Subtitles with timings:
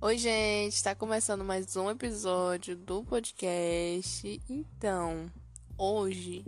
[0.00, 4.40] Oi, gente, está começando mais um episódio do podcast.
[4.48, 5.28] Então,
[5.76, 6.46] hoje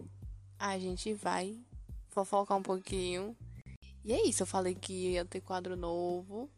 [0.57, 1.59] a gente vai
[2.11, 3.37] fofocar um pouquinho.
[4.05, 6.49] E é isso, eu falei que ia ter quadro novo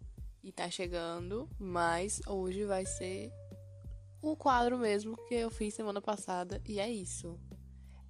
[0.45, 3.33] e tá chegando, mas hoje vai ser
[4.21, 7.41] o quadro mesmo que eu fiz semana passada e é isso.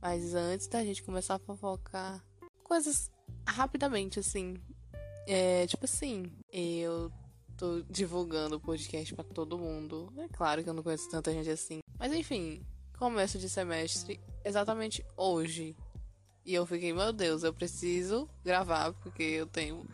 [0.01, 2.21] Mas antes da gente começar a fofocar
[2.64, 3.12] coisas
[3.46, 4.57] rapidamente assim,
[5.29, 7.13] é tipo assim, eu
[7.57, 10.13] tô divulgando o podcast para todo mundo.
[10.17, 11.81] É claro que eu não conheço tanta gente assim.
[11.99, 12.65] Mas enfim,
[12.99, 15.77] começo de semestre exatamente hoje.
[16.45, 19.87] E eu fiquei, meu Deus, eu preciso gravar porque eu tenho.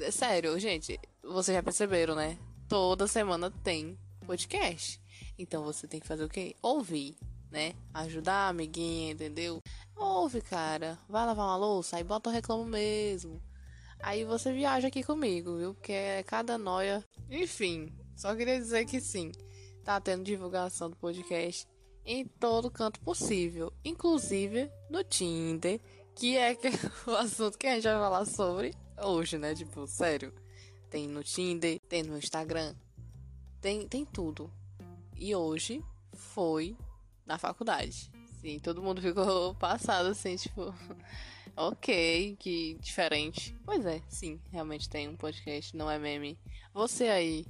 [0.00, 2.38] É sério, gente, vocês já perceberam, né?
[2.68, 5.00] Toda semana tem podcast.
[5.38, 6.56] Então você tem que fazer o quê?
[6.60, 7.16] Ouvir,
[7.50, 7.74] né?
[7.94, 9.60] Ajudar a amiguinha, entendeu?
[9.96, 10.98] Ouve, cara.
[11.08, 13.40] Vai lavar uma louça, aí bota o reclamo mesmo.
[14.02, 15.74] Aí você viaja aqui comigo, viu?
[15.74, 17.04] Porque é cada noia.
[17.30, 19.30] Enfim, só queria dizer que sim,
[19.84, 21.66] tá tendo divulgação do podcast
[22.04, 25.80] em todo canto possível, inclusive no Tinder,
[26.16, 26.56] que é
[27.06, 29.54] o assunto que a gente vai falar sobre hoje, né?
[29.54, 30.32] Tipo, sério.
[30.90, 32.74] Tem no Tinder, tem no Instagram,
[33.60, 34.52] tem, tem tudo.
[35.16, 35.82] E hoje
[36.12, 36.76] foi
[37.24, 38.10] na faculdade.
[38.40, 40.74] Sim, todo mundo ficou passado assim, tipo.
[41.56, 43.54] Ok, que diferente.
[43.64, 46.38] Pois é, sim, realmente tem um podcast, não é meme.
[46.72, 47.46] Você aí,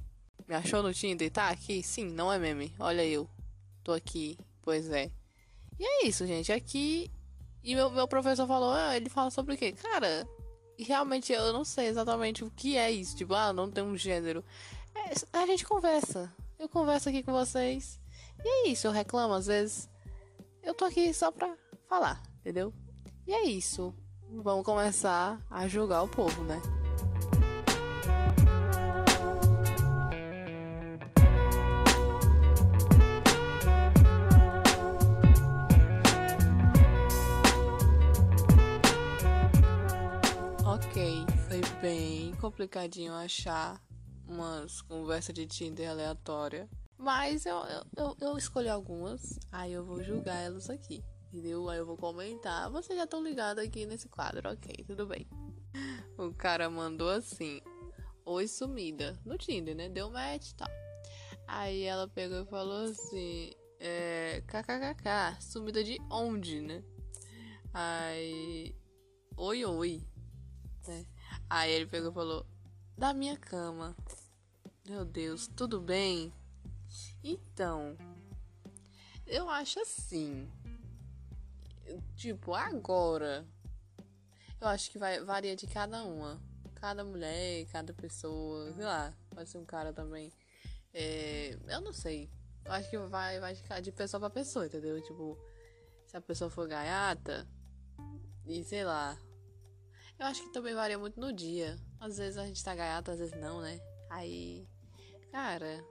[0.47, 1.31] me achou no Tinder?
[1.31, 1.81] Tá aqui?
[1.81, 2.75] Sim, não é meme.
[2.79, 3.29] Olha eu,
[3.83, 5.09] tô aqui, pois é.
[5.79, 6.51] E é isso, gente.
[6.51, 7.09] Aqui.
[7.63, 9.71] E meu, meu professor falou, ah, ele fala sobre o quê?
[9.71, 10.27] Cara,
[10.77, 13.15] realmente eu não sei exatamente o que é isso.
[13.15, 14.43] Tipo, ah, não tem um gênero.
[14.93, 16.31] É, a gente conversa.
[16.59, 18.01] Eu converso aqui com vocês.
[18.43, 19.89] E é isso, eu reclamo às vezes.
[20.61, 21.55] Eu tô aqui só pra
[21.87, 22.73] falar, entendeu?
[23.25, 23.93] E é isso.
[24.29, 26.61] Vamos começar a julgar o povo, né?
[40.65, 43.81] Ok, foi bem complicadinho achar
[44.27, 46.67] umas conversas de Tinder aleatória.
[46.97, 47.63] Mas eu,
[47.95, 51.03] eu, eu escolhi algumas, aí eu vou julgar elas aqui
[51.33, 51.67] entendeu?
[51.67, 52.69] Aí eu vou comentar.
[52.69, 55.27] Vocês já estão ligados aqui nesse quadro, ok, tudo bem.
[56.15, 57.59] O cara mandou assim:
[58.23, 59.19] Oi, sumida.
[59.25, 59.89] No Tinder, né?
[59.89, 60.69] Deu match e tal.
[61.47, 66.83] Aí ela pegou e falou assim: é, KKKK, sumida de onde, né?
[67.73, 68.75] Aí.
[69.35, 70.03] Oi, oi.
[70.87, 71.05] Né?
[71.49, 72.45] Aí ele pegou e falou:
[72.95, 73.95] Da minha cama.
[74.87, 76.31] Meu Deus, tudo bem?
[77.23, 77.97] Então,
[79.25, 80.51] eu acho assim
[82.15, 83.45] tipo, agora.
[84.59, 86.41] Eu acho que vai varia de cada uma.
[86.75, 90.31] Cada mulher, cada pessoa, sei lá, pode ser um cara também.
[90.93, 92.29] É, eu não sei.
[92.65, 95.01] Eu acho que vai, vai ficar de pessoa pra pessoa, entendeu?
[95.01, 95.37] Tipo,
[96.05, 97.47] se a pessoa for gaiata,
[98.45, 99.17] e sei lá.
[100.19, 101.77] Eu acho que também varia muito no dia.
[101.99, 103.79] Às vezes a gente tá gaiata, às vezes não, né?
[104.09, 104.67] Aí,
[105.31, 105.83] cara,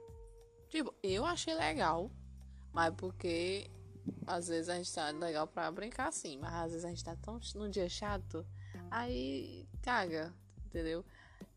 [0.69, 2.11] tipo, eu achei legal,
[2.73, 3.69] mas porque
[4.27, 7.17] às vezes a gente tá legal pra brincar assim, mas às vezes a gente tá
[7.17, 8.47] tão num dia chato,
[8.91, 10.33] aí caga,
[10.67, 11.05] entendeu?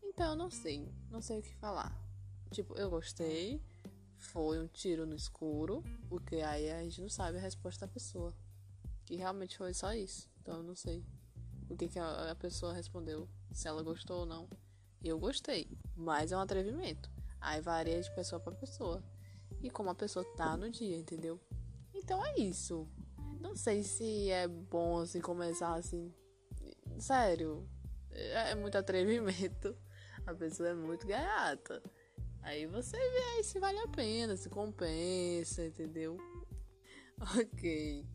[0.02, 1.92] Então eu não sei, não sei o que falar.
[2.50, 3.60] Tipo, eu gostei,
[4.16, 8.34] foi um tiro no escuro, porque aí a gente não sabe a resposta da pessoa.
[9.04, 10.28] Que realmente foi só isso.
[10.40, 11.04] Então eu não sei
[11.68, 14.48] o que, que a, a pessoa respondeu, se ela gostou ou não.
[15.02, 17.10] Eu gostei, mas é um atrevimento.
[17.40, 19.02] Aí varia de pessoa para pessoa.
[19.62, 21.40] E como a pessoa tá no dia, entendeu?
[22.06, 22.88] Então é isso.
[23.40, 26.14] Não sei se é bom assim começar assim.
[27.00, 27.68] Sério.
[28.12, 29.76] É, é muito atrevimento.
[30.24, 31.82] A pessoa é muito gaiata.
[32.42, 36.16] Aí você vê aí se vale a pena, se compensa, entendeu?
[37.36, 38.06] Ok.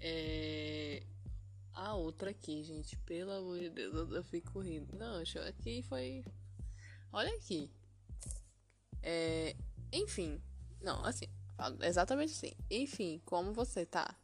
[0.00, 1.06] É...
[1.72, 4.96] A outra aqui, gente, pelo amor de Deus, eu, fico rindo.
[4.96, 6.24] Não, aqui foi.
[7.12, 7.70] Olha aqui.
[9.00, 9.54] É...
[9.92, 10.42] Enfim,
[10.80, 11.26] não, assim,
[11.82, 12.52] Exatamente assim.
[12.70, 14.14] Enfim, como você tá?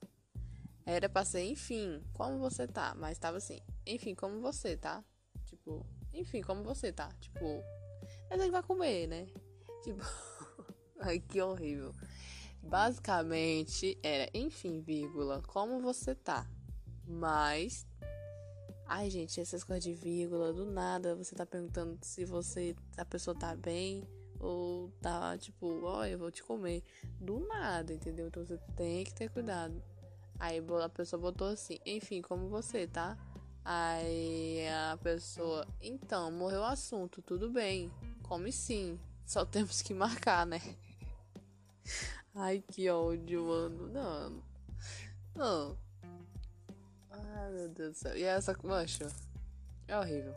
[0.84, 2.94] Era pra ser, enfim, como você tá?
[2.96, 5.04] Mas tava assim, enfim, como você tá?
[5.46, 7.08] Tipo, enfim, como você tá?
[7.20, 7.62] Tipo,
[8.28, 9.26] mas ele vai comer, né?
[9.82, 10.00] Tipo,
[11.00, 11.94] ai que horrível.
[12.62, 16.46] Basicamente era, enfim, vírgula, como você tá?
[17.06, 17.86] Mas,
[18.86, 23.38] ai gente, essas coisas de vírgula, do nada você tá perguntando se você, a pessoa
[23.38, 24.06] tá bem
[24.40, 26.82] ou tá tipo, ó, oh, eu vou te comer.
[27.20, 28.26] Do nada, entendeu?
[28.26, 29.80] Então você tem que ter cuidado.
[30.38, 33.16] Aí a pessoa botou assim, enfim, como você, tá?
[33.62, 37.92] Aí a pessoa, então, morreu o assunto, tudo bem,
[38.22, 38.98] come sim.
[39.26, 40.60] Só temos que marcar, né?
[42.34, 43.88] Ai, que ódio, mano.
[43.88, 44.42] Não.
[45.34, 45.78] Não.
[47.10, 48.16] Ai, meu Deus do céu.
[48.16, 49.06] E essa, mancha?
[49.86, 50.34] É horrível.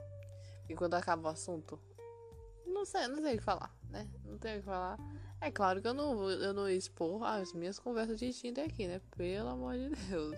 [0.67, 1.79] E quando acaba o assunto,
[2.65, 4.09] não sei, não sei o que falar, né?
[4.25, 4.97] Não tenho o que falar.
[5.39, 8.99] É claro que eu não, eu não expor as minhas conversas de Tinder aqui, né?
[9.15, 10.35] Pelo amor de Deus.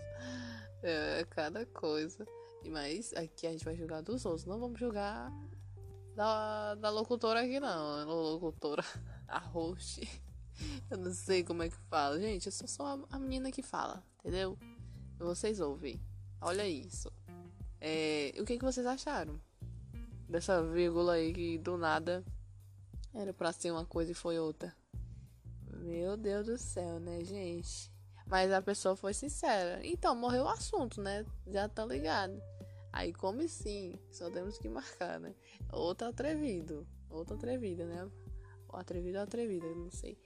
[0.84, 2.28] É, é cada coisa.
[2.68, 4.46] Mas aqui a gente vai julgar dos outros.
[4.46, 5.32] Não vamos julgar
[6.16, 8.06] da, da locutora aqui, não.
[8.06, 8.84] Locutora.
[9.28, 10.02] A host.
[10.90, 12.20] Eu não sei como é que fala.
[12.20, 14.58] Gente, eu sou só a, a menina que fala, entendeu?
[15.18, 16.00] Vocês ouvem.
[16.40, 17.12] Olha isso.
[17.82, 19.42] É, o que, que vocês acharam?
[20.30, 22.24] Dessa vírgula aí que do nada
[23.16, 24.76] era pra ser uma coisa e foi outra.
[25.72, 27.92] Meu Deus do céu, né, gente?
[28.28, 29.80] Mas a pessoa foi sincera.
[29.84, 31.26] Então, morreu o assunto, né?
[31.48, 32.42] Já tá ligado.
[32.92, 35.34] Aí, como sim, só temos que marcar, né?
[35.72, 36.88] Outro atrevido.
[37.10, 38.10] Outro atrevido, né?
[38.68, 40.18] O atrevido ou atrevida, não sei.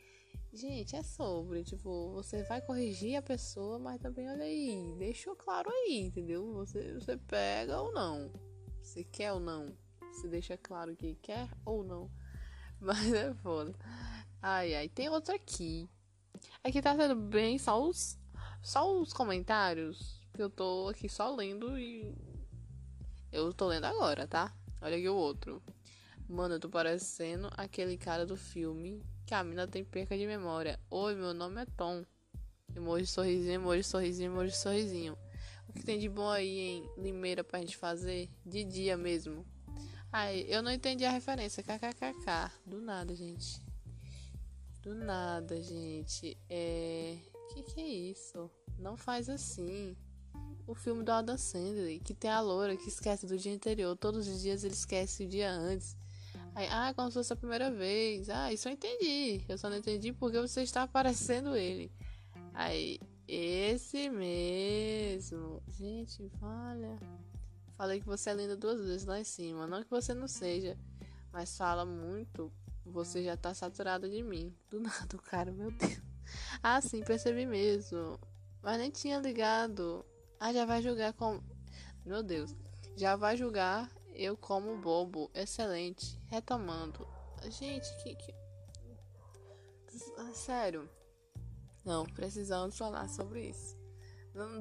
[0.51, 5.69] Gente, é sobre, tipo, você vai corrigir a pessoa, mas também olha aí, deixou claro
[5.69, 6.53] aí, entendeu?
[6.53, 8.31] Você, você pega ou não.
[8.81, 9.75] Se quer ou não.
[10.13, 12.09] Se deixa claro que quer ou não.
[12.81, 13.73] Mas é foda.
[14.41, 15.89] Ai, ai, tem outro aqui.
[16.63, 18.17] Aqui tá sendo bem só os,
[18.61, 22.15] só os comentários que eu tô aqui só lendo e.
[23.31, 24.53] Eu tô lendo agora, tá?
[24.81, 25.61] Olha aqui o outro.
[26.27, 30.79] Mano, eu tô parecendo aquele cara do filme que a mina tem perca de memória.
[30.89, 32.05] Oi, meu nome é Tom.
[32.75, 35.17] Emoji sorrisinho, emoji sorrisinho, emoji sorrisinho.
[35.67, 38.29] O que tem de bom aí em Limeira pra gente fazer?
[38.45, 39.45] De dia mesmo.
[40.11, 41.63] Ai, eu não entendi a referência.
[41.63, 42.51] KKKK.
[42.65, 43.61] Do nada, gente.
[44.81, 46.35] Do nada, gente.
[46.49, 47.17] É.
[47.53, 48.49] Que que é isso?
[48.77, 49.95] Não faz assim.
[50.65, 53.95] O filme do Adam Sandler, que tem a loura que esquece do dia anterior.
[53.95, 55.95] Todos os dias ele esquece o dia antes.
[56.55, 58.29] Aí, ah, como se fosse a primeira vez.
[58.29, 59.43] Ah, isso eu entendi.
[59.47, 61.91] Eu só não entendi porque você está aparecendo ele.
[62.53, 65.61] Aí, esse mesmo.
[65.69, 66.99] Gente, olha.
[67.79, 69.65] Falei que você é linda duas vezes lá em cima.
[69.65, 70.77] Não que você não seja.
[71.31, 72.51] Mas fala muito
[72.85, 74.53] você já tá saturado de mim.
[74.69, 76.01] Do nada, cara, meu Deus.
[76.61, 78.19] Ah, sim, percebi mesmo.
[78.61, 80.05] Mas nem tinha ligado.
[80.37, 81.41] Ah, já vai julgar como.
[82.05, 82.53] Meu Deus.
[82.97, 85.31] Já vai julgar eu como bobo.
[85.33, 86.19] Excelente.
[86.25, 87.07] Retomando.
[87.43, 88.13] Gente, que.
[88.13, 88.35] que...
[90.17, 90.89] Ah, sério.
[91.85, 93.77] Não, precisamos falar sobre isso.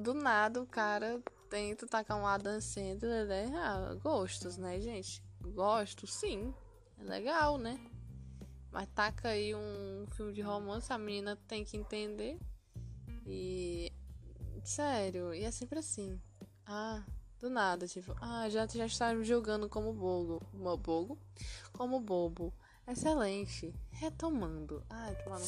[0.01, 3.51] Do nada o cara tenta tacar um Adam Sandler, né?
[3.55, 5.23] Ah, gostos, né, gente?
[5.41, 6.53] Gosto, sim.
[6.99, 7.79] É legal, né?
[8.71, 12.39] Mas taca aí um filme de romance, a menina tem que entender.
[13.25, 13.91] E.
[14.63, 16.21] Sério, e é sempre assim.
[16.65, 17.03] Ah,
[17.39, 20.45] do nada, tipo, ah, já, já está me julgando como bobo.
[20.53, 21.17] Bobo?
[21.73, 22.53] Como bobo.
[22.87, 23.73] Excelente.
[23.91, 24.83] Retomando.
[24.89, 25.45] Ai, tomar no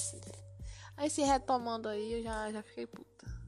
[0.97, 3.40] Aí se retomando aí, eu já, já fiquei puta.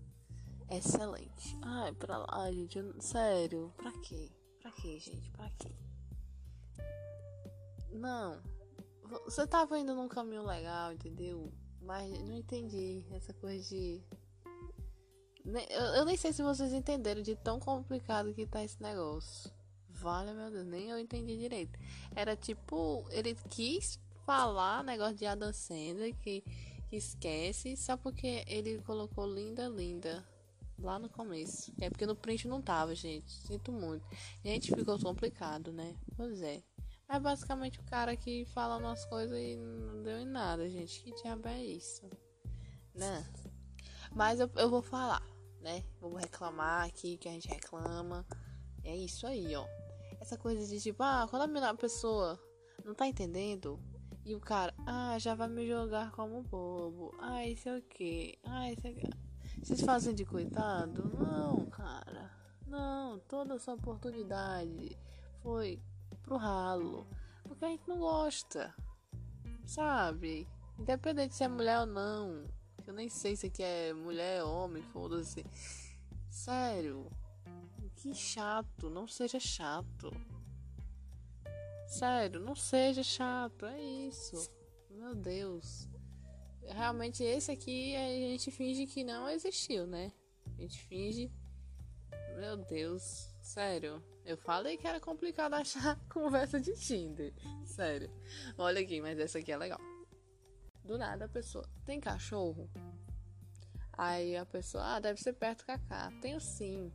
[0.69, 1.57] Excelente.
[1.62, 2.77] Ai, pra lá, gente.
[2.77, 4.31] Eu, sério, pra quê?
[4.62, 5.30] Pra quê, gente?
[5.31, 5.71] Pra quê?
[7.92, 8.42] Não.
[9.25, 11.54] Você tava indo num caminho legal, entendeu?
[11.81, 14.01] Mas não entendi essa coisa de.
[15.95, 19.51] Eu, nem sei se vocês entenderam de tão complicado que tá esse negócio.
[19.89, 21.77] Vale, meu Deus, nem eu entendi direito.
[22.15, 26.41] Era tipo, ele quis falar negócio de Adam Sandler que,
[26.89, 30.25] que esquece só porque ele colocou linda, linda
[30.84, 31.74] lá no começo.
[31.80, 33.32] É porque no print não tava, gente.
[33.32, 34.06] Sinto muito.
[34.44, 35.96] Gente, ficou complicado, né?
[36.16, 36.62] Pois é.
[37.10, 41.02] É basicamente o cara que fala umas coisas e não deu em nada, gente.
[41.04, 42.10] Que diabo é isso?
[42.94, 43.25] Né?
[44.12, 45.22] Mas eu, eu vou falar,
[45.62, 45.84] né?
[46.00, 48.25] Vou reclamar aqui que a gente reclama.
[48.84, 49.66] É isso aí, ó.
[50.20, 52.40] Essa coisa de tipo, ah, quando a pessoa
[52.86, 53.80] não tá entendendo
[54.25, 57.13] e o cara, ah, já vai me jogar como bobo.
[57.20, 58.38] Ah, isso é o quê?
[58.44, 58.94] Ah, isso é.
[59.63, 61.10] Vocês fazem de coitado?
[61.17, 62.29] Não, cara.
[62.67, 64.98] Não, toda essa oportunidade
[65.41, 65.82] foi
[66.22, 67.08] pro ralo.
[67.43, 68.75] Porque a gente não gosta.
[69.65, 70.46] Sabe?
[70.77, 72.46] Independente se é mulher ou não.
[72.86, 75.46] Eu nem sei se aqui é mulher, homem, foda-se.
[76.29, 77.10] Sério.
[77.96, 78.89] Que chato.
[78.89, 80.12] Não seja chato.
[81.88, 83.65] Sério, não seja chato.
[83.65, 84.51] É isso.
[84.89, 85.88] Meu Deus.
[86.67, 90.12] Realmente esse aqui a gente finge que não existiu, né?
[90.58, 91.32] A gente finge.
[92.38, 93.29] Meu Deus.
[93.41, 94.01] Sério.
[94.25, 97.34] Eu falei que era complicado achar conversa de Tinder.
[97.65, 98.10] Sério.
[98.58, 99.79] Olha aqui, mas essa aqui é legal.
[100.84, 102.70] Do nada a pessoa tem cachorro?
[103.96, 106.12] Aí a pessoa, ah, deve ser perto Cacá.
[106.22, 106.91] Tenho sim.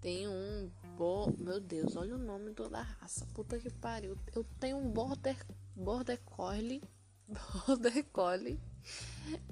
[0.00, 1.32] Tem um bo...
[1.38, 3.26] Meu Deus, olha o nome da raça.
[3.34, 4.16] Puta que pariu.
[4.34, 5.36] Eu tenho um border
[5.74, 6.80] border collie
[7.66, 8.58] Border Collie.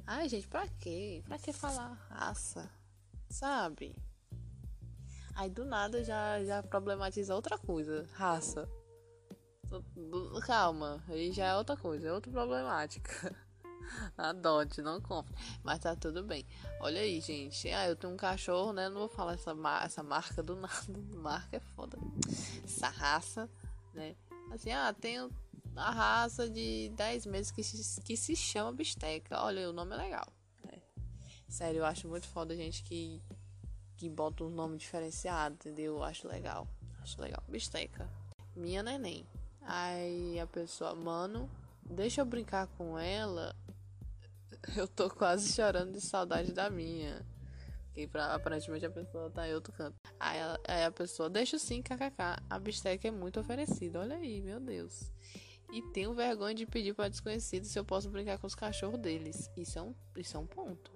[0.06, 1.22] Ai, gente, pra quê?
[1.26, 2.70] Pra que falar raça?
[3.28, 3.96] Sabe?
[5.34, 8.08] Aí do nada já, já problematiza outra coisa.
[8.14, 8.68] Raça.
[10.46, 13.36] Calma, aí já é outra coisa, é outra problemática.
[14.16, 15.34] Adote, não compre.
[15.62, 16.44] Mas tá tudo bem.
[16.80, 17.68] Olha aí, gente.
[17.68, 18.88] Ah, eu tenho um cachorro, né?
[18.88, 20.74] Não vou falar essa, mar essa marca do nada.
[21.14, 21.98] Marca é foda.
[22.64, 23.50] Essa raça,
[23.94, 24.16] né?
[24.50, 25.30] Assim, ah, tenho
[25.76, 29.42] a raça de 10 meses que se, que se chama bisteca.
[29.42, 30.26] Olha, o nome é legal.
[30.64, 30.80] Né?
[31.48, 33.22] Sério, eu acho muito foda gente que,
[33.96, 35.96] que bota um nome diferenciado, entendeu?
[35.96, 36.66] Eu acho legal.
[37.02, 37.42] Acho legal.
[37.48, 38.08] Bisteca.
[38.54, 39.26] Minha neném.
[39.62, 41.50] Aí a pessoa, mano,
[41.84, 43.54] deixa eu brincar com ela.
[44.76, 47.24] Eu tô quase chorando de saudade da minha.
[47.94, 49.96] E pra, aparentemente a pessoa tá em outro canto.
[50.20, 52.42] Aí, aí a pessoa, deixa sim, kkk.
[52.48, 54.00] A bisteca é muito oferecida.
[54.00, 55.10] Olha aí, meu Deus.
[55.72, 59.50] E tenho vergonha de pedir para desconhecidos se eu posso brincar com os cachorros deles.
[59.56, 60.92] Isso é um, isso é um ponto.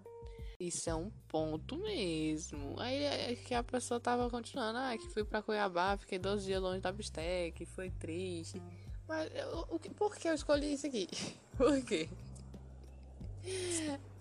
[0.59, 2.79] Isso é um ponto mesmo.
[2.79, 6.61] Aí é que a pessoa tava continuando, ah, que fui para Cuiabá, fiquei 12 dias
[6.61, 8.63] longe da bisteca, foi triste.
[9.09, 11.09] Mas o, o, por que eu escolhi isso aqui?
[11.57, 12.09] Por quê?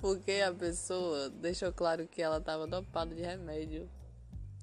[0.02, 3.90] Porque a pessoa deixou claro que ela tava dopada de remédio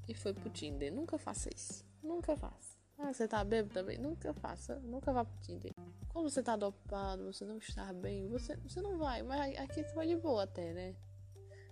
[0.09, 0.93] e foi pro Tinder.
[0.93, 1.85] Nunca faça isso.
[2.02, 2.75] Nunca faça.
[2.99, 3.99] Ah, você tá bêbado também?
[3.99, 4.79] Nunca faça.
[4.81, 5.73] Nunca vá pro Tinder.
[6.09, 9.23] Quando você tá dopado, você não está bem, você, você não vai.
[9.23, 10.97] Mas aqui você vai de boa até, né?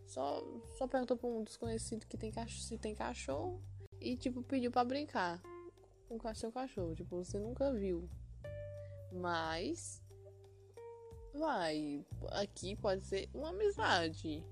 [0.07, 0.43] Só,
[0.77, 3.63] só perguntou pra um desconhecido que tem cachorro, se tem cachorro
[4.01, 5.41] e, tipo, pediu pra brincar
[6.09, 6.95] com o seu cachorro.
[6.95, 8.09] Tipo, você nunca viu.
[9.11, 10.03] Mas
[11.33, 14.45] vai, aqui pode ser uma amizade.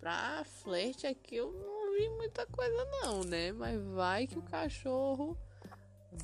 [0.00, 3.52] Pra flerte aqui eu não vi muita coisa não, né?
[3.52, 5.36] Mas vai que o cachorro.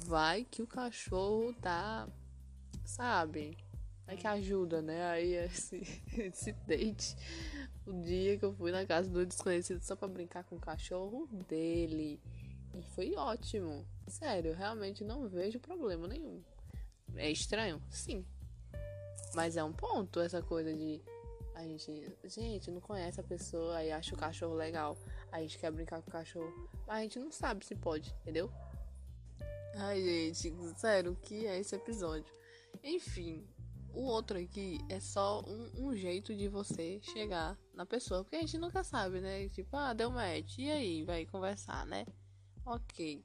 [0.02, 2.08] Vai que o cachorro tá.
[2.84, 3.56] Sabe?
[4.06, 5.04] É que ajuda, né?
[5.06, 5.82] Aí esse,
[6.18, 7.16] esse date.
[7.86, 11.26] O dia que eu fui na casa do desconhecido só pra brincar com o cachorro
[11.48, 12.20] dele.
[12.74, 13.86] E foi ótimo.
[14.08, 16.42] Sério, realmente não vejo problema nenhum.
[17.16, 17.82] É estranho?
[17.90, 18.24] Sim.
[19.34, 21.00] Mas é um ponto essa coisa de
[21.54, 24.96] a gente, gente, não conhece a pessoa e acha o cachorro legal.
[25.30, 26.52] A gente quer brincar com o cachorro,
[26.86, 28.50] mas a gente não sabe se pode, entendeu?
[29.76, 32.33] Ai, gente, sério, o que é esse episódio?
[32.83, 33.45] Enfim,
[33.93, 38.40] o outro aqui é só um, um, jeito de você chegar na pessoa, porque a
[38.40, 39.49] gente nunca sabe, né?
[39.49, 41.02] Tipo, ah, deu match, e aí?
[41.02, 42.07] Vai conversar, né?
[42.64, 43.25] Ok.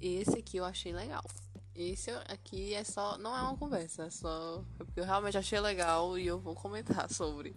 [0.00, 1.22] Esse aqui eu achei legal.
[1.74, 3.16] Esse aqui é só.
[3.16, 4.64] Não é uma conversa, é só.
[4.80, 7.54] É porque eu realmente achei legal e eu vou comentar sobre.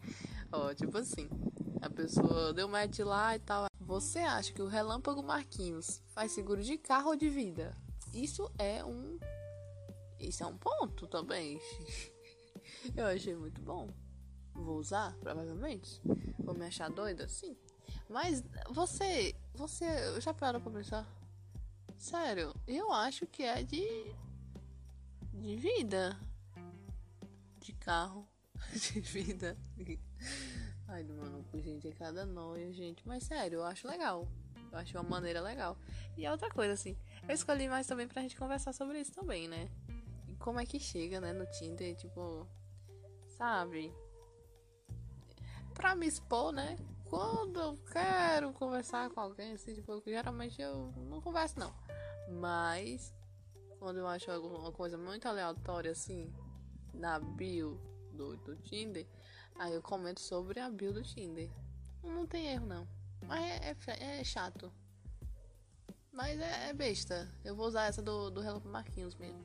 [0.52, 1.28] Ó, tipo assim.
[1.82, 3.66] A pessoa deu match lá e tal.
[3.86, 7.78] Você acha que o Relâmpago Marquinhos faz seguro de carro ou de vida?
[8.12, 9.20] Isso é um.
[10.20, 11.62] Isso é um ponto também.
[12.98, 13.88] eu achei muito bom.
[14.56, 16.02] Vou usar, provavelmente.
[16.40, 17.30] Vou me achar doida?
[17.30, 17.56] Sim.
[18.10, 19.36] Mas você.
[19.54, 21.08] Você já parou pra pensar?
[21.96, 23.86] Sério, eu acho que é de.
[25.32, 26.20] de vida.
[27.60, 28.28] De carro.
[28.74, 29.56] De vida.
[30.88, 33.08] Ai, mano, gente, é cada noia, gente.
[33.08, 34.28] Mas sério, eu acho legal.
[34.72, 35.78] Eu acho uma maneira legal.
[36.18, 36.98] E é outra coisa, assim.
[37.28, 39.70] Eu escolhi mais também pra gente conversar sobre isso também, né?
[40.28, 42.48] E como é que chega, né, no Tinder, tipo.
[43.38, 43.94] Sabe?
[45.74, 46.78] Pra me expor, né?
[47.10, 51.74] Quando eu quero conversar com alguém, assim, tipo, geralmente eu não converso, não.
[52.30, 53.14] Mas
[53.80, 56.34] quando eu acho alguma coisa muito aleatória assim
[56.94, 57.80] na bio
[58.14, 59.06] do, do Tinder,
[59.58, 61.50] aí eu comento sobre a bio do Tinder.
[62.04, 62.88] Não tem erro não.
[63.28, 64.72] Mas é, é, é chato.
[66.12, 67.30] Mas é, é, besta.
[67.44, 69.44] Eu vou usar essa do, do Relâmpago Marquinhos mesmo.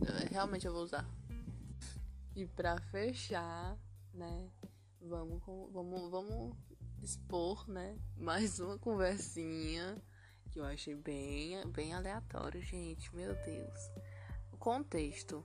[0.00, 1.08] Eu, realmente eu vou usar.
[2.34, 3.78] E pra fechar,
[4.12, 4.50] né?
[5.00, 6.56] Vamos, vamos, vamos
[7.02, 7.96] expor, né?
[8.16, 9.96] Mais uma conversinha
[10.50, 13.14] que eu achei bem, bem aleatório, gente.
[13.14, 13.90] Meu Deus.
[14.52, 15.44] O contexto.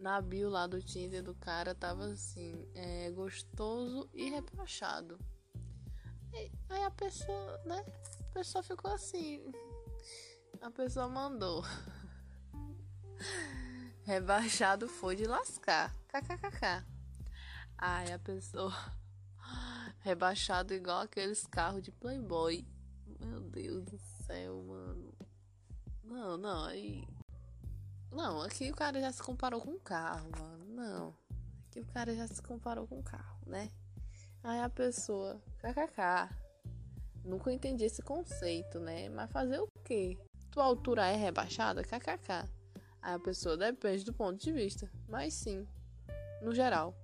[0.00, 5.18] Na bio lá do Tinder do cara tava assim, é, gostoso e rebaixado.
[6.32, 7.84] E, aí a pessoa, né?
[8.18, 9.52] A pessoa ficou assim.
[10.62, 11.62] A pessoa mandou.
[14.04, 15.94] Rebaixado foi de lascar.
[16.08, 16.82] KKKK.
[17.76, 18.72] Aí a pessoa.
[20.00, 22.66] Rebaixado igual aqueles carros de Playboy.
[23.20, 25.14] Meu Deus do céu, mano.
[26.02, 27.06] Não, não, aí.
[28.12, 30.64] Não, aqui o cara já se comparou com o carro, mano.
[30.66, 31.14] Não.
[31.68, 33.70] Aqui o cara já se comparou com o carro, né?
[34.42, 36.34] Aí a pessoa, kkk.
[37.24, 39.08] Nunca entendi esse conceito, né?
[39.08, 40.18] Mas fazer o quê?
[40.50, 41.82] Tua altura é rebaixada?
[41.82, 42.48] kkk.
[43.02, 44.90] Aí a pessoa depende do ponto de vista.
[45.08, 45.66] Mas sim,
[46.42, 46.94] no geral.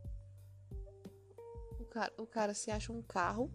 [1.78, 3.50] O cara, o cara se acha um carro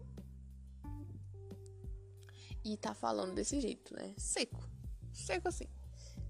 [2.64, 4.14] e tá falando desse jeito, né?
[4.16, 4.66] Seco.
[5.12, 5.68] Seco assim.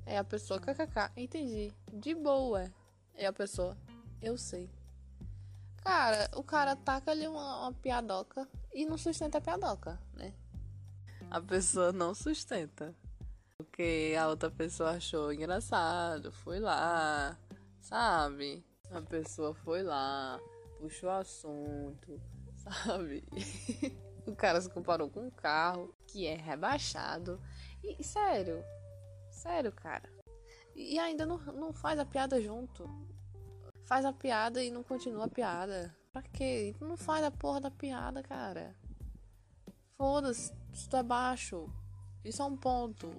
[0.04, 1.72] É a pessoa, kkk, entendi.
[1.92, 2.70] De boa.
[3.14, 3.76] É a pessoa,
[4.20, 4.70] eu sei.
[5.82, 10.32] Cara, o cara taca ali uma, uma piadoca e não sustenta a piadoca, né?
[11.30, 12.94] A pessoa não sustenta.
[13.56, 17.36] Porque a outra pessoa achou engraçado, foi lá,
[17.80, 18.64] sabe?
[18.90, 20.38] A pessoa foi lá,
[20.78, 22.20] puxou o assunto,
[22.58, 23.24] sabe?
[24.26, 27.40] o cara se comparou com um carro que é rebaixado.
[27.82, 28.62] E sério,
[29.42, 30.08] sério, cara.
[30.74, 32.88] E ainda não, não faz a piada junto.
[33.84, 35.94] Faz a piada e não continua a piada.
[36.12, 36.74] Pra quê?
[36.80, 38.74] Não faz a porra da piada, cara.
[39.96, 41.68] Foda-se, se tu é baixo.
[42.24, 43.10] Isso é um ponto.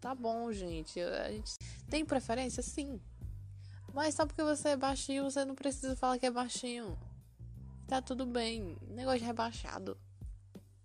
[0.00, 1.00] Tá bom, gente.
[1.00, 1.56] A gente
[1.88, 2.62] tem preferência?
[2.62, 3.00] Sim.
[3.94, 6.98] Mas só porque você é baixinho, você não precisa falar que é baixinho.
[7.86, 8.76] Tá tudo bem.
[8.88, 9.96] Negócio rebaixado.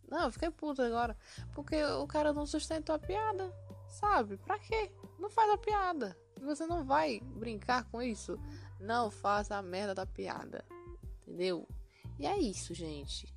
[0.07, 1.17] Não, eu fiquei puto agora.
[1.53, 3.51] Porque o cara não sustentou a piada.
[3.93, 4.37] Sabe?
[4.37, 4.91] Pra quê?
[5.19, 6.17] Não faz a piada.
[6.41, 8.39] Você não vai brincar com isso.
[8.79, 10.65] Não faça a merda da piada.
[11.21, 11.67] Entendeu?
[12.19, 13.33] E é isso, gente.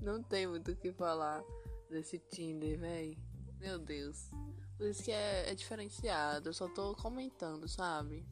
[0.00, 1.42] Não tem muito o que falar
[1.88, 3.16] desse Tinder, véi.
[3.60, 4.28] Meu Deus.
[4.76, 6.48] Por isso que é, é, diferenciado.
[6.48, 8.26] Eu só tô comentando, sabe?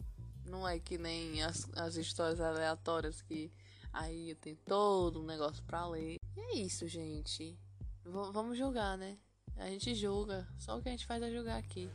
[0.44, 3.52] Não é que nem as, as histórias aleatórias que
[3.92, 6.16] aí eu tenho todo um negócio pra ler.
[6.36, 7.56] E é isso, gente.
[8.04, 9.16] V vamos julgar, né?
[9.60, 10.48] A gente julga.
[10.58, 11.90] Só o que a gente faz é julgar aqui.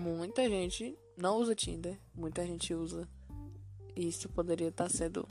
[0.00, 3.08] Muita gente não usa Tinder, muita gente usa.
[3.96, 5.28] Isso poderia estar sendo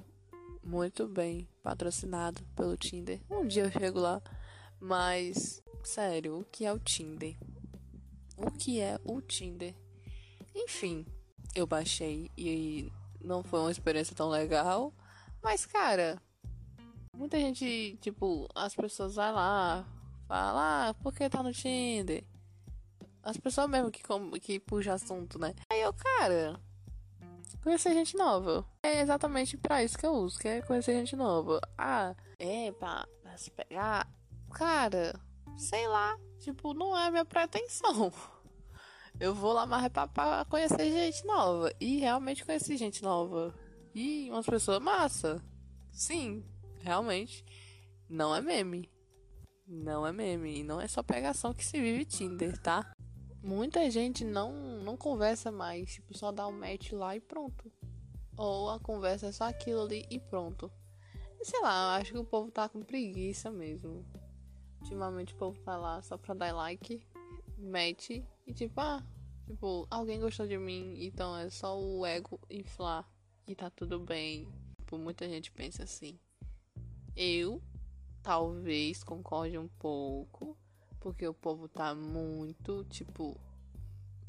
[0.62, 3.22] muito bem patrocinado pelo Tinder.
[3.30, 4.22] Um dia eu chego lá,
[4.78, 7.38] mas sério, o que é o Tinder?
[8.38, 9.74] O que é o Tinder?
[10.56, 11.06] Enfim,
[11.56, 12.92] eu baixei e
[13.24, 14.94] não foi uma experiência tão legal,
[15.42, 16.22] mas cara,
[17.16, 19.86] muita gente, tipo, as pessoas vai lá,
[20.28, 22.24] fala, ah, por que tá no Tinder?
[23.24, 24.02] As pessoas mesmo que,
[24.40, 25.54] que puxam assunto, né?
[25.72, 26.60] Aí eu, cara,
[27.62, 28.66] conhecer gente nova.
[28.84, 31.62] É exatamente para isso que eu uso, que é conhecer gente nova.
[31.78, 34.08] Ah, é pra, pra se pegar.
[34.52, 35.20] Cara,
[35.58, 36.18] sei lá.
[36.40, 38.12] Tipo, não é a minha pretensão.
[39.22, 41.72] Eu vou lá mais pra, pra conhecer gente nova.
[41.80, 43.54] E realmente conheci gente nova.
[43.94, 45.40] E umas pessoas massa.
[45.92, 46.44] Sim,
[46.80, 47.46] realmente.
[48.10, 48.90] Não é meme.
[49.68, 50.60] Não é meme.
[50.60, 52.92] E não é só pegação que se vive Tinder, tá?
[53.44, 54.54] muita gente não,
[54.84, 57.72] não conversa mais, tipo, só dá um match lá e pronto.
[58.38, 60.72] Ou a conversa é só aquilo ali e pronto.
[61.44, 64.06] Sei lá, acho que o povo tá com preguiça mesmo.
[64.82, 67.04] Ultimamente o povo tá lá só pra dar like,
[67.58, 68.10] match
[68.52, 69.02] e tipo, ah,
[69.48, 73.10] tipo, alguém gostou de mim, então é só o ego inflar
[73.48, 74.46] e tá tudo bem.
[74.80, 76.20] Tipo, muita gente pensa assim.
[77.16, 77.62] Eu
[78.22, 80.58] talvez concorde um pouco,
[81.00, 83.40] porque o povo tá muito, tipo,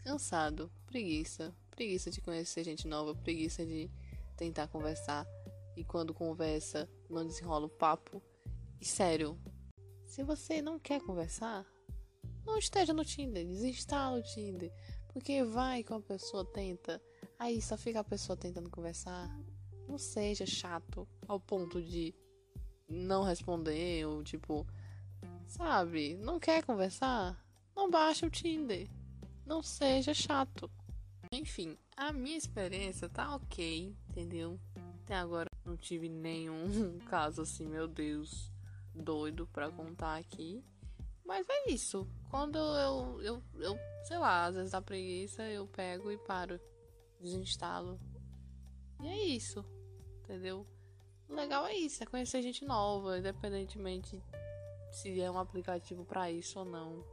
[0.04, 3.90] cansado, preguiça, preguiça de conhecer gente nova, preguiça de
[4.36, 5.26] tentar conversar.
[5.76, 8.22] E quando conversa, não desenrola o papo.
[8.80, 9.36] E sério,
[10.06, 11.66] se você não quer conversar,
[12.44, 14.72] não esteja no Tinder, desinstala o Tinder.
[15.12, 17.00] Porque vai que uma pessoa tenta,
[17.38, 19.28] aí só fica a pessoa tentando conversar.
[19.88, 22.14] Não seja chato ao ponto de
[22.88, 24.66] não responder ou tipo
[25.52, 26.16] Sabe?
[26.16, 27.38] Não quer conversar?
[27.76, 28.88] Não baixa o Tinder.
[29.44, 30.70] Não seja chato.
[31.30, 34.58] Enfim, a minha experiência tá ok, entendeu?
[35.02, 38.50] Até agora não tive nenhum caso assim, meu Deus,
[38.94, 40.64] doido pra contar aqui.
[41.24, 42.06] Mas é isso.
[42.30, 46.60] Quando eu, eu, eu, sei lá, às vezes dá preguiça, eu pego e paro.
[47.20, 48.00] Desinstalo.
[49.00, 49.64] E é isso.
[50.22, 50.66] Entendeu?
[51.28, 54.22] O legal é isso, é conhecer gente nova, independentemente
[54.90, 57.04] se é um aplicativo para isso ou não.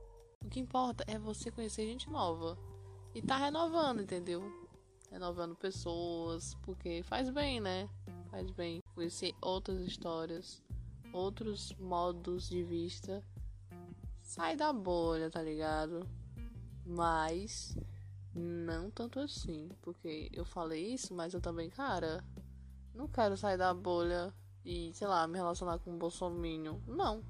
[0.43, 2.57] O que importa é você conhecer gente nova
[3.15, 4.43] e tá renovando, entendeu?
[5.09, 7.89] Renovando pessoas, porque faz bem, né?
[8.29, 10.61] Faz bem conhecer outras histórias,
[11.13, 13.23] outros modos de vista.
[14.29, 16.07] Sai da bolha, tá ligado?
[16.85, 17.75] Mas
[18.35, 22.23] não tanto assim, porque eu falei isso, mas eu também, cara,
[22.93, 24.31] não quero sair da bolha
[24.63, 26.79] e, sei lá, me relacionar com um bolsominion.
[26.85, 27.23] Não,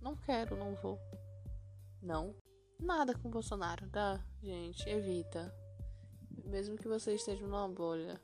[0.00, 0.96] não quero, não vou.
[2.00, 2.36] Não.
[2.78, 4.24] Nada com Bolsonaro, tá?
[4.40, 5.52] Gente, evita.
[6.44, 8.14] Mesmo que você esteja numa bolha.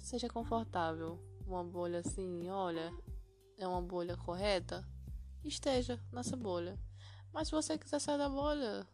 [0.00, 1.16] seja confortável.
[1.46, 2.92] Uma bolha assim, olha,
[3.56, 4.84] é uma bolha correta,
[5.48, 6.78] esteja nessa bolha.
[7.32, 8.86] Mas se você quiser sair da bolha,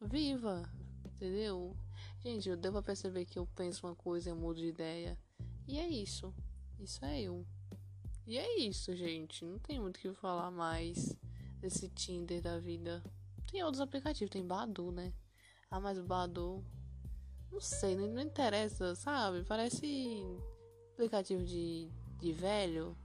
[0.00, 0.70] viva,
[1.04, 1.76] entendeu?
[2.20, 5.18] Gente, eu devo perceber que eu penso uma coisa e mudo de ideia.
[5.66, 6.34] E é isso.
[6.78, 7.46] Isso é eu.
[8.26, 9.44] E é isso, gente.
[9.44, 11.16] Não tem muito o que falar mais
[11.60, 13.02] desse Tinder da vida.
[13.50, 15.12] Tem outros aplicativos, tem Badu, né?
[15.70, 16.64] Ah, mas o Badu.
[17.50, 19.44] Não sei, não, não interessa, sabe?
[19.44, 20.22] Parece
[20.92, 22.96] aplicativo de, de velho.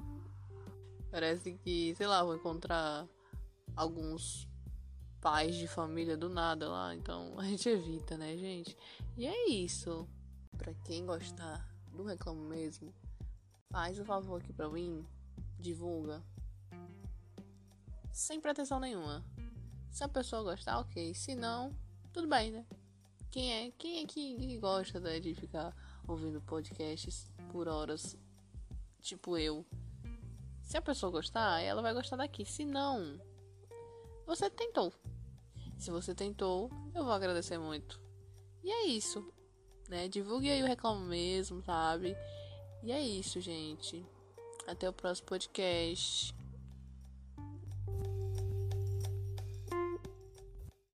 [1.12, 3.08] Parece que, sei lá, vou encontrar
[3.76, 4.48] alguns
[5.22, 6.96] pais de família do nada lá.
[6.96, 8.78] Então a gente evita, né, gente?
[9.18, 10.08] E é isso.
[10.58, 12.94] Pra quem gostar do Reclamo Mesmo,
[13.70, 15.06] faz o um favor aqui pra mim.
[15.60, 16.24] Divulga.
[18.12, 19.26] Sem pretensão nenhuma.
[19.90, 21.14] Se a pessoa gostar, ok.
[21.14, 21.76] Se não,
[22.14, 22.66] tudo bem, né?
[23.32, 25.76] Quem é, quem é que, gosta né, de ficar
[26.08, 28.18] ouvindo podcasts por horas?
[29.02, 29.66] Tipo eu.
[30.66, 32.44] Se a pessoa gostar, ela vai gostar daqui.
[32.44, 33.22] Se não,
[34.26, 34.92] você tentou.
[35.78, 38.02] Se você tentou, eu vou agradecer muito.
[38.64, 39.32] E é isso,
[39.88, 40.08] né?
[40.08, 42.18] Divulgue aí o reclamo mesmo, sabe?
[42.82, 44.04] E é isso, gente.
[44.68, 46.34] Até o próximo podcast.